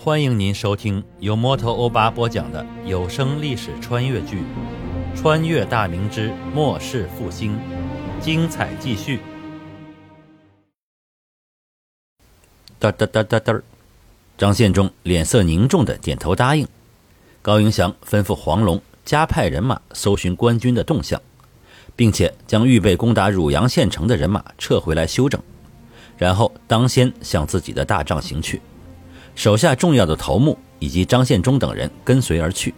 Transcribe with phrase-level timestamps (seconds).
[0.00, 4.44] 欢迎您收听由摩托欧巴播讲的有声历史穿越剧
[5.20, 7.58] 《穿越大明之末世复兴》，
[8.24, 9.18] 精彩继续。
[12.80, 13.60] 嘚嘚嘚嘚嘚，
[14.38, 16.64] 张献忠脸色凝重的点头答应。
[17.42, 21.20] 高迎祥吩咐黄龙加派人马搜寻官军的动向，
[21.96, 25.42] 并且将预备攻打汝阳县城的人马撤回来休整，
[26.16, 28.62] 然后当先向自己的大帐行去。
[29.38, 32.74] 手下重要的头目以及张献忠等人跟随而去。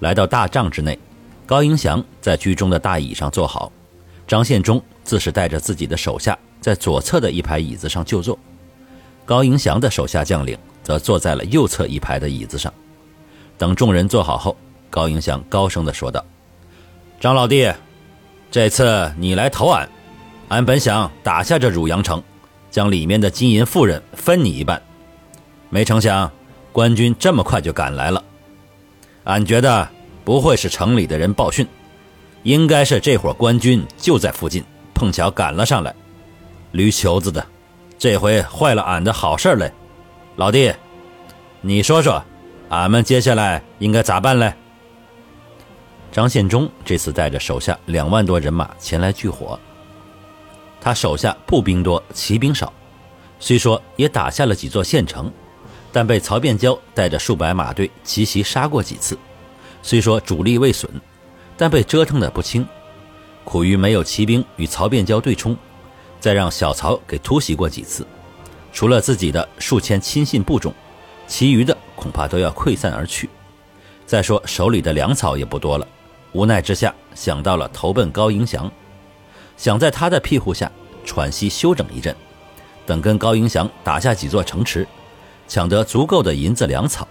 [0.00, 0.98] 来到大帐之内，
[1.46, 3.72] 高迎祥在居中的大椅上坐好，
[4.26, 8.38] 张献忠自是带着自己的手下在左侧的一排椅子上就坐，
[9.24, 12.70] 高迎祥的手下将领则坐在了右侧一排的椅子上。
[13.56, 14.54] 等众人坐好后，
[14.90, 16.22] 高迎祥高声地说道
[17.18, 17.72] ：“张老弟，
[18.50, 19.88] 这次你来投俺，
[20.48, 22.22] 俺本想打下这汝阳城，
[22.70, 24.78] 将里面的金银富人分你一半。”
[25.70, 26.30] 没成想，
[26.72, 28.22] 官军这么快就赶来了。
[29.24, 29.88] 俺觉得
[30.24, 31.66] 不会是城里的人报讯，
[32.42, 35.94] 应该是这伙官军就在附近，碰巧赶了上来。
[36.72, 37.44] 驴球子的，
[37.98, 39.72] 这回坏了俺的好事嘞！
[40.36, 40.72] 老弟，
[41.60, 42.22] 你说说，
[42.68, 44.52] 俺们接下来应该咋办嘞？
[46.10, 49.58] 张献忠这次带着手下两万多人马前来聚火。
[50.80, 52.72] 他手下步兵多，骑兵少，
[53.38, 55.30] 虽说也打下了几座县城。
[55.92, 59.18] 但被曹变蛟带着数百马队奇袭杀过几次，
[59.82, 60.90] 虽说主力未损，
[61.56, 62.66] 但被折腾得不轻。
[63.44, 65.56] 苦于没有骑兵与曹变蛟对冲，
[66.20, 68.06] 再让小曹给突袭过几次，
[68.72, 70.74] 除了自己的数千亲信部众，
[71.26, 73.30] 其余的恐怕都要溃散而去。
[74.04, 75.88] 再说手里的粮草也不多了，
[76.32, 78.70] 无奈之下想到了投奔高迎祥，
[79.56, 80.70] 想在他的庇护下
[81.06, 82.14] 喘息休整一阵，
[82.84, 84.86] 等跟高迎祥打下几座城池。
[85.48, 87.08] 抢得足够的银子粮草，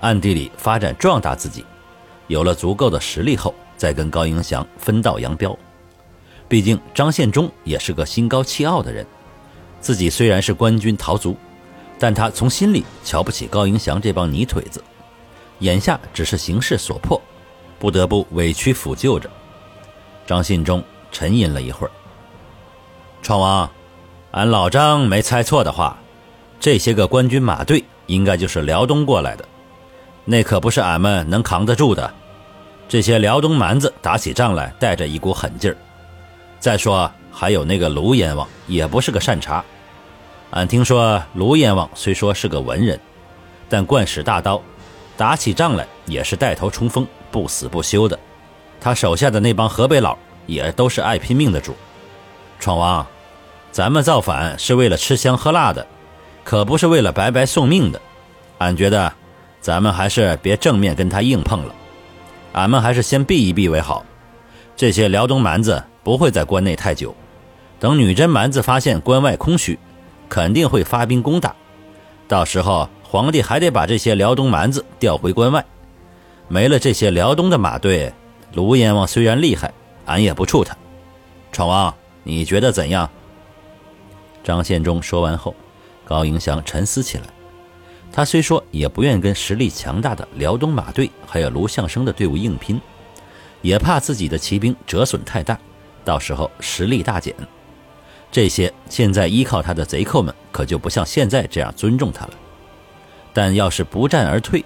[0.00, 1.64] 暗地里发展壮大自己，
[2.26, 5.56] 有了足够的实力后，再跟高迎祥分道扬镳。
[6.48, 9.06] 毕竟张献忠也是个心高气傲的人，
[9.80, 11.36] 自己虽然是官军逃卒，
[11.98, 14.82] 但他从心里瞧不起高迎祥这帮泥腿子。
[15.60, 17.20] 眼下只是形势所迫，
[17.78, 19.30] 不得不委屈辅救着。
[20.26, 21.90] 张献忠沉吟了一会儿
[23.22, 23.70] ：“闯王，
[24.30, 25.98] 俺老张没猜错的话。”
[26.64, 29.44] 这些个官军马队应该就是辽东过来的，
[30.24, 32.10] 那可不是俺们能扛得住的。
[32.88, 35.76] 这些辽东蛮子打起仗来带着一股狠劲儿。
[36.58, 39.62] 再说还有那个卢阎王，也不是个善茬。
[40.52, 42.98] 俺听说卢阎王虽说是个文人，
[43.68, 44.58] 但惯使大刀，
[45.18, 48.18] 打起仗来也是带头冲锋，不死不休的。
[48.80, 50.16] 他手下的那帮河北佬
[50.46, 51.76] 也都是爱拼命的主。
[52.58, 53.06] 闯王，
[53.70, 55.86] 咱们造反是为了吃香喝辣的。
[56.44, 58.00] 可不是为了白白送命的，
[58.58, 59.12] 俺觉得，
[59.60, 61.74] 咱们还是别正面跟他硬碰了，
[62.52, 64.04] 俺们还是先避一避为好。
[64.76, 67.14] 这些辽东蛮子不会在关内太久，
[67.80, 69.78] 等女真蛮子发现关外空虚，
[70.28, 71.54] 肯定会发兵攻打，
[72.28, 75.64] 到时候皇帝还得把这些辽东蛮子调回关外。
[76.46, 78.12] 没了这些辽东的马队，
[78.52, 79.72] 卢阎王虽然厉害，
[80.04, 80.76] 俺也不怵他。
[81.52, 83.08] 闯王，你觉得怎样？
[84.42, 85.54] 张献忠说完后。
[86.04, 87.24] 高迎祥沉思起来，
[88.12, 92.80] 他虽说也不愿跟实力强大的辽东马队还有卢相生的队伍硬拼，
[93.62, 95.58] 也怕自己的骑兵折损太大，
[96.04, 97.34] 到时候实力大减。
[98.30, 102.34] 这些现在依靠他的贼寇们可就不像现在这样尊重他了。
[103.32, 104.64] 但要是不战而退，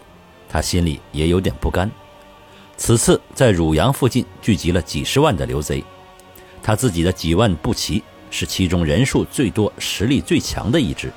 [0.48, 1.90] 他心里也有点不甘。
[2.76, 5.84] 此次在汝阳附近聚集了几十万的刘贼，
[6.62, 11.12] 他自己的几万步骑是其中人数最多、实力最强的一支。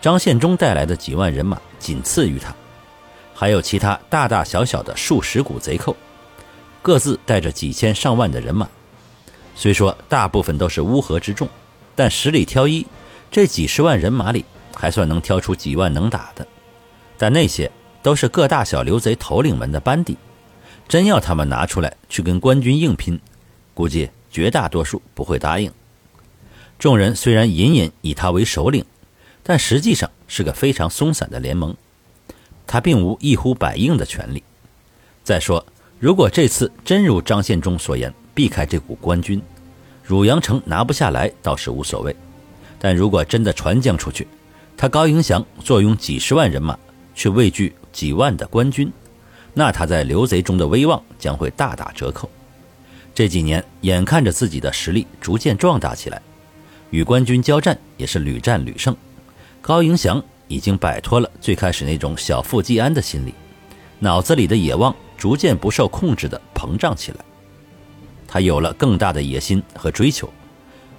[0.00, 2.54] 张献忠带来的几万人马仅次于他，
[3.34, 5.96] 还有其他大大小小的数十股贼寇，
[6.82, 8.68] 各自带着几千上万的人马。
[9.56, 11.48] 虽说大部分都是乌合之众，
[11.96, 12.86] 但十里挑一，
[13.28, 14.44] 这几十万人马里
[14.76, 16.46] 还算能挑出几万能打的。
[17.16, 17.68] 但那些
[18.00, 20.16] 都是各大小刘贼头领们的班底，
[20.86, 23.20] 真要他们拿出来去跟官军硬拼，
[23.74, 25.72] 估计绝大多数不会答应。
[26.78, 28.84] 众人虽然隐隐以他为首领。
[29.48, 31.74] 但实际上是个非常松散的联盟，
[32.66, 34.42] 他并无一呼百应的权利。
[35.24, 35.64] 再说，
[35.98, 39.40] 如果这次真如张献忠所言，避开这股官军，
[40.04, 42.12] 汝阳城拿不下来倒是无所谓；
[42.78, 44.28] 但如果真的传将出去，
[44.76, 46.78] 他高迎祥坐拥几十万人马，
[47.14, 48.92] 却畏惧几万的官军，
[49.54, 52.28] 那他在刘贼中的威望将会大打折扣。
[53.14, 56.20] 这几年眼看着自己的实力逐渐壮大起来，
[56.90, 58.94] 与官军交战也是屡战屡胜。
[59.68, 63.34] 高迎祥已经摆脱了最开始那种小富即安的心理，
[63.98, 67.18] 脑子里的野望逐渐不受控制地膨胀起来。
[68.26, 70.26] 他有了更大的野心和追求，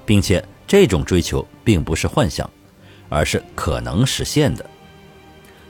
[0.05, 2.47] 并且这种追求并不是幻想，
[3.09, 4.63] 而是可能实现的。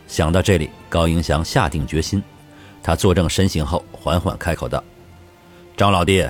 [0.06, 2.22] 想到这里，高迎祥下定决心。
[2.84, 4.84] 他坐正身形后，缓缓开口道
[5.78, 6.28] ：“张老弟，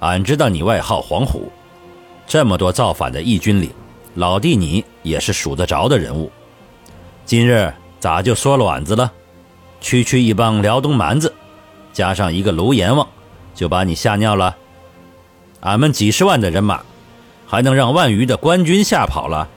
[0.00, 1.52] 俺知道你外号黄虎，
[2.26, 3.70] 这么多造反的义军里，
[4.16, 6.32] 老弟你也是数得着的人物。
[7.24, 9.12] 今日咋就缩卵子了？
[9.80, 11.32] 区区一帮辽东蛮子，
[11.92, 13.06] 加上一个卢阎王，
[13.54, 14.56] 就把你吓尿了？
[15.60, 16.82] 俺们几十万的人马，
[17.46, 19.48] 还能让万余的官军吓跑了？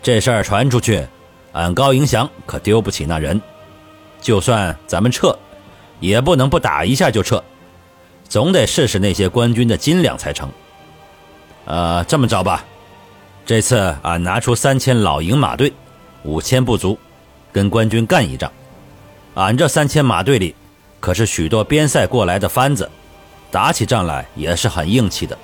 [0.00, 1.06] 这事儿传出去，
[1.52, 3.38] 俺高迎祥可丢不起那人。
[4.20, 5.38] 就算咱们撤。”
[6.00, 7.42] 也不能不打一下就撤，
[8.28, 10.48] 总得试试那些官军的斤两才成。
[11.64, 12.64] 呃，这么着吧，
[13.48, 15.72] 这次俺拿出三千老营马队，
[16.22, 16.98] 五千不足，
[17.50, 18.52] 跟官军干一仗。
[19.36, 20.54] 俺这三千马队里，
[21.00, 22.90] 可是许多边塞过来的番子，
[23.50, 25.38] 打起仗来也是很硬气的。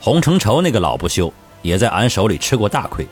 [0.00, 3.04] 洪承畴那个老不休，也在俺手里吃过大亏，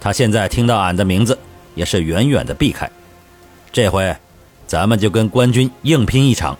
[0.00, 1.38] 他现在听到俺的名字，
[1.74, 2.90] 也是远远的避开。
[3.70, 4.16] 这回。
[4.66, 6.56] 咱们就跟官军硬拼一场，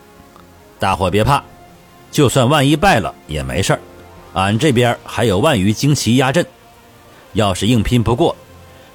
[0.78, 1.42] 大伙别怕，
[2.10, 3.80] 就算万一败了也没事儿，
[4.34, 6.46] 俺这边还有万余精骑压阵。
[7.36, 8.34] 要是硬拼不过，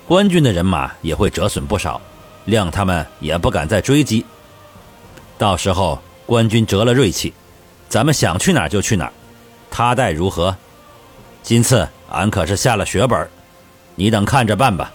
[0.08, 2.02] 官军的人马也会折损不少，
[2.48, 4.26] 谅他们也不敢再追击。
[5.38, 7.32] 到时候官军折了锐气，
[7.88, 9.14] 咱们想去哪儿就去哪儿，
[9.70, 10.56] 他待如何？
[11.44, 13.30] 今次俺可是下了血本，
[13.94, 14.92] 你等看着办吧。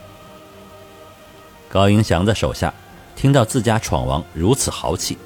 [1.69, 2.75] 高迎祥的手下。
[3.15, 5.17] 听到自家闯王如此豪气，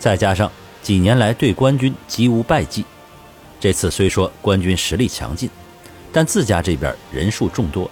[0.00, 0.50] 再加上
[0.82, 2.84] 几年来对官军极无败绩，
[3.60, 5.48] 这次虽说官军实力强劲，
[6.12, 7.90] 但自家这边人数众多，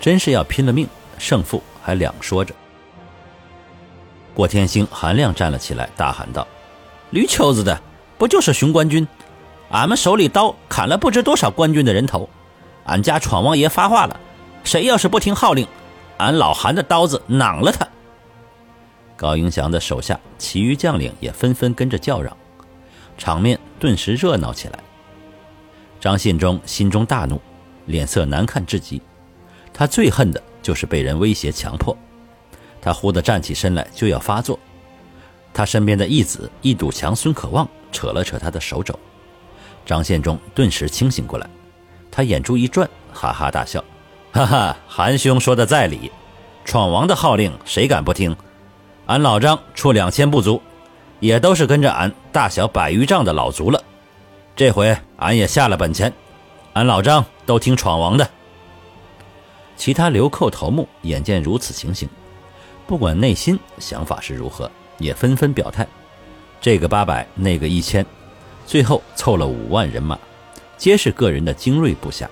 [0.00, 2.54] 真是要拼了命，胜负还两说着。
[4.34, 6.46] 郭天兴、韩亮站了起来，大喊道
[7.10, 7.80] ：“驴球子的，
[8.16, 9.06] 不就是熊官军？
[9.70, 12.28] 俺们手里刀砍了不知多少官军的人头，
[12.86, 14.18] 俺家闯王爷发话了，
[14.64, 15.66] 谁要是不听号令，
[16.16, 17.86] 俺老韩的刀子攮了他。”
[19.16, 22.34] 高迎祥的手下，其余将领也纷纷跟着叫嚷，
[23.18, 24.78] 场面顿时热闹起来。
[26.00, 27.38] 张信忠心中大怒，
[27.86, 29.00] 脸色难看至极。
[29.72, 31.96] 他最恨的就是被人威胁强迫。
[32.80, 34.58] 他忽地站起身来，就要发作。
[35.52, 38.98] 他身边的义子一堵墙孙可望扯了扯他的手肘。
[39.84, 41.48] 张献忠顿时清醒过来，
[42.10, 43.84] 他眼珠一转，哈哈大笑
[44.32, 46.10] ：“哈哈，韩兄说的在理，
[46.64, 48.36] 闯王的号令谁敢不听？”
[49.06, 50.62] 俺老张出两千部族，
[51.18, 53.82] 也都是跟着俺大小百余丈的老卒了。
[54.54, 56.12] 这回俺也下了本钱，
[56.72, 58.28] 俺老张都听闯王的。
[59.76, 62.08] 其他流寇头目眼见如此情形，
[62.86, 65.86] 不管内心想法是如何，也纷纷表态。
[66.60, 68.04] 这个八百，那个一千，
[68.66, 70.18] 最后凑了五万人马，
[70.76, 72.28] 皆是个人的精锐部下。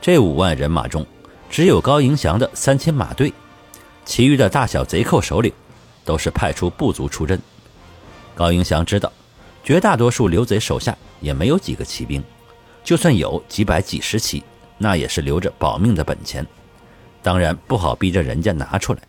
[0.00, 1.06] 这五万人马中，
[1.50, 3.32] 只有高迎祥的三千马队，
[4.04, 5.52] 其余的大小贼寇首领。
[6.04, 7.40] 都是派出部族出阵。
[8.34, 9.12] 高迎祥知道，
[9.62, 12.20] 绝大多数刘贼手下也没有几个骑兵，
[12.84, 14.42] 就算有几百几十骑，
[14.78, 16.46] 那也是留着保命的本钱，
[17.22, 19.00] 当然不好逼着人家拿出来。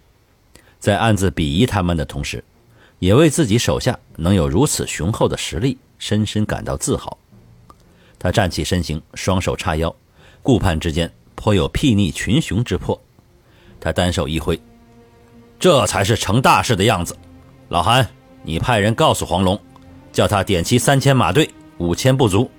[0.79, 2.43] 在暗自鄙夷他们的同时，
[3.00, 7.17] 也为自己手下能有如此雄厚的实力深深感到自豪。
[8.19, 9.93] 他站起身形，双手叉腰，
[10.41, 13.00] 顾盼之间颇有睥睨群雄之魄。
[13.79, 14.59] 他单手一挥。
[15.59, 17.15] 这才是成大事的样子，
[17.69, 18.05] 老韩，
[18.43, 19.57] 你派人告诉黄龙，
[20.12, 22.51] 叫他点齐三千马队，五千不足。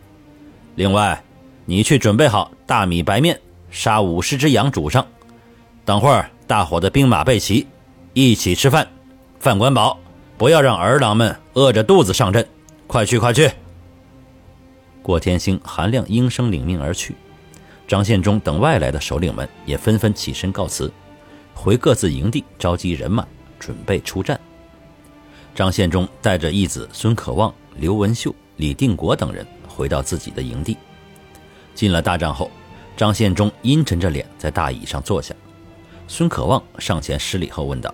[0.76, 1.22] 另外，
[1.64, 3.40] 你去准备好大米白面，
[3.70, 5.06] 杀五十只羊煮上。
[5.84, 7.66] 等会儿大伙的兵马备齐，
[8.12, 8.88] 一起吃饭。
[9.38, 9.98] 饭管饱，
[10.36, 12.46] 不要让儿郎们饿着肚子上阵。
[12.86, 13.50] 快去，快去！
[15.02, 17.14] 郭天星、韩亮应声领命而去。
[17.86, 20.90] 张献忠等外来的首领们也纷纷起身告辞。
[21.54, 23.26] 回各自营地召集人马，
[23.58, 24.38] 准备出战。
[25.54, 30.78] 张献忠带着义子孙可望、刘文秀、李定国等人回到自己的营地。
[31.74, 32.50] 进了大帐后，
[32.96, 35.34] 张献忠阴沉着脸在大椅上坐下。
[36.06, 37.92] 孙可望上前施礼后问道：“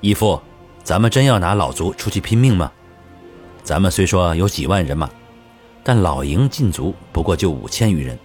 [0.00, 0.40] 义父，
[0.84, 2.70] 咱们真要拿老族出去拼命吗？
[3.64, 5.10] 咱们虽说有几万人马，
[5.82, 8.18] 但老营禁足不过就五千余人。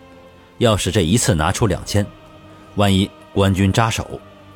[0.60, 2.06] 要是这一次拿出两千，
[2.76, 4.08] 万一官军扎手……”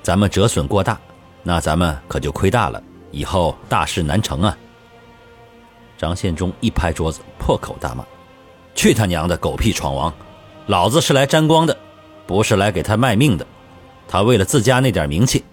[0.03, 0.99] 咱们折损过大，
[1.43, 4.57] 那咱们可就亏大了，以后大事难成啊！
[6.01, 8.03] 张献忠一拍桌子，破口大骂
[8.74, 10.12] ：“去他娘的狗屁闯王！
[10.65, 11.77] 老子是来沾光的，
[12.25, 13.46] 不是来给他卖命的！
[14.08, 15.43] 他为了自家那点名气，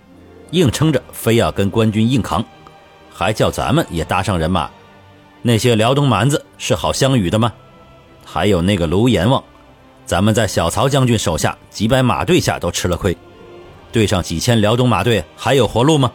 [0.53, 2.43] 硬撑着非要跟官军硬扛，
[3.13, 4.71] 还叫咱们也搭上人马。
[5.43, 7.53] 那些辽东蛮子是好相与的吗？
[8.25, 9.45] 还有那个卢阎王，
[10.07, 13.15] 咱们在小曹将军手下几百马队下都吃了亏，
[13.93, 16.11] 对上几千辽东马队还有活路吗？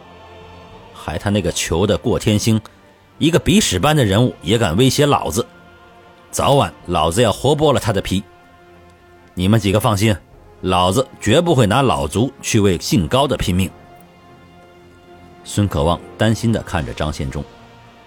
[0.92, 2.60] 还他那个球的过天星，
[3.18, 5.46] 一个鼻屎般的人物也敢威胁老子，
[6.30, 8.22] 早晚老子要活剥了他的皮。
[9.34, 10.14] 你们几个放心，
[10.62, 13.70] 老子绝不会拿老族去为姓高的拼命。
[15.44, 17.44] 孙可望担心地看着张献忠，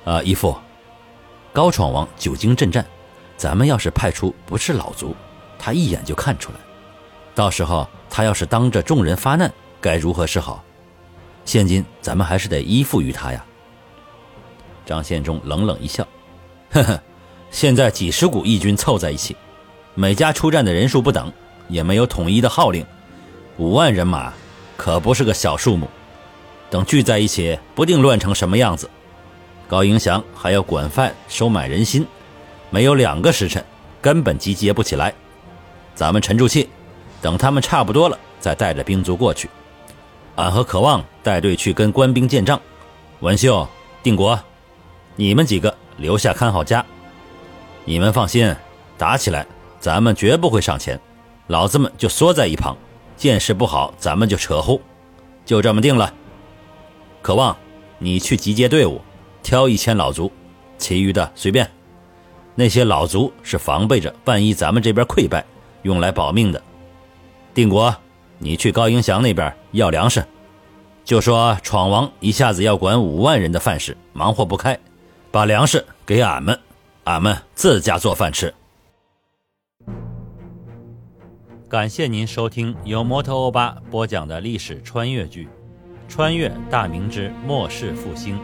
[0.04, 0.56] 啊，义父，
[1.54, 2.86] 高闯王久经阵战。
[3.38, 5.16] 咱们要是派出不是老族，
[5.60, 6.60] 他一眼就看出来。
[7.36, 9.50] 到时候他要是当着众人发难，
[9.80, 10.64] 该如何是好？
[11.46, 13.46] 现今咱们还是得依附于他呀。
[14.88, 16.08] 张献忠冷冷一笑，
[16.72, 17.00] 呵呵，
[17.52, 19.36] 现在几十股义军凑在一起，
[19.96, 21.32] 每家出战的人数不等，
[21.68, 22.86] 也没有统一的号令，
[23.58, 24.34] 五万人马
[24.78, 25.90] 可不是个小数目。
[26.70, 28.90] 等聚在一起，不定乱成什么样子。
[29.68, 32.08] 高迎祥还要管饭收买人心。
[32.70, 33.64] 没有两个时辰，
[34.02, 35.14] 根本集结不起来。
[35.96, 36.70] 咱们沉住气，
[37.22, 39.50] 等他们差不多了，再带着兵卒过去。
[40.36, 42.60] 俺和渴望带队去跟官兵见仗。
[43.22, 43.68] 文秀、
[44.04, 44.40] 定国，
[45.20, 46.86] 你们几个留下看好家。
[47.86, 48.56] 你们放心，
[48.98, 49.46] 打起来
[49.80, 51.00] 咱们绝不会上前，
[51.48, 52.78] 老子们就缩在一旁，
[53.16, 54.80] 见势不好咱们就扯呼。
[55.44, 56.14] 就这么定了。
[57.24, 57.58] 渴望，
[57.98, 59.02] 你去集结队伍，
[59.42, 60.32] 挑一千老卒，
[60.78, 61.68] 其余的随便。
[62.54, 65.44] 那些老卒是防备着，万一咱们这边溃败，
[65.82, 66.62] 用来保命的。
[67.56, 67.96] 定国，
[68.38, 70.24] 你去高迎祥那边要粮食，
[71.04, 74.78] 就说闯王一下子要管五万人的饭食，忙活不开，
[75.38, 76.60] 把粮食给俺们，
[77.04, 78.52] 俺们自家做饭吃。
[81.70, 85.46] 感谢您收听由摩托欧巴播讲的历史穿越剧
[86.10, 88.36] 《穿越大明之末世复兴》，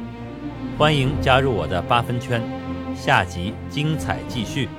[0.78, 2.40] 欢迎加入我的八分圈。
[2.96, 4.70] 下集精彩继续。